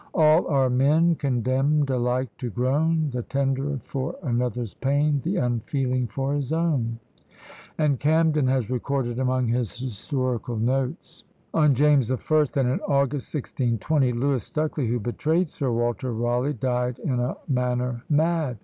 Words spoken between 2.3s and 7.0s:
to groan; The tender for another's pain, THE UNFEELING FOR HIS OWN.